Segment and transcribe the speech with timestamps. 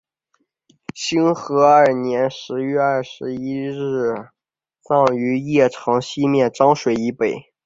[0.95, 2.81] 兴和二年十月
[3.21, 4.29] 廿一日
[4.81, 7.53] 葬于邺城西面漳水以北。